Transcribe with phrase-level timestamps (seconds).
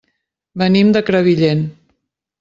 [0.61, 1.61] Venim de Crevillent.